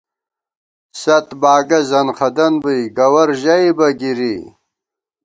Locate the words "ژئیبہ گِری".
3.41-4.35